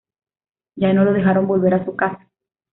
Ya 0.77 0.93
no 0.93 1.05
la 1.05 1.11
dejaron 1.13 1.45
volver 1.45 1.75
a 1.75 1.85
su 1.85 1.95
casa. 1.95 2.27